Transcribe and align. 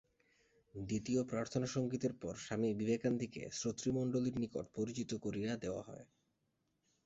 দ্বিতীয় 0.75 1.21
প্রার্থনা 1.23 1.67
সঙ্গীতের 1.67 2.13
পর 2.13 2.33
স্বামী 2.37 2.69
বিবেকান্দিকে 2.73 3.41
শ্রোতৃমণ্ডলীর 3.51 4.35
নিকট 4.39 4.65
পরিচিত 4.75 5.11
করিয়া 5.15 5.51
দেওয়া 5.55 5.83
হয়। 5.83 6.05